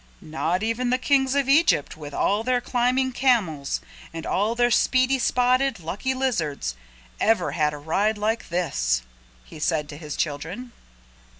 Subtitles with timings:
[0.23, 3.81] "Not even the Kings of Egypt with all their climbing camels,
[4.11, 6.73] and all their speedy, spotted, lucky lizards,
[7.19, 9.03] ever had a ride like this,"
[9.45, 10.71] he said to his children.